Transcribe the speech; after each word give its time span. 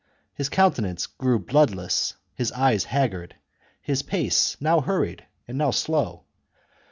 His 0.33 0.49
countenance 0.49 1.05
grew 1.05 1.37
bloodless, 1.37 2.15
his 2.33 2.51
eyes 2.53 2.85
haggard, 2.85 3.35
his 3.83 4.01
pace 4.01 4.57
now 4.59 4.81
hurried 4.81 5.25
and 5.47 5.59
now 5.59 5.69
slow. 5.69 6.23